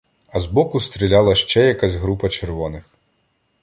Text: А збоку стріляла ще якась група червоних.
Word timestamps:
А 0.27 0.39
збоку 0.39 0.79
стріляла 0.79 1.35
ще 1.35 1.67
якась 1.67 1.93
група 1.93 2.29
червоних. 2.29 2.89